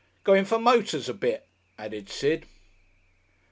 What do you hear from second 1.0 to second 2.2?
a bit," added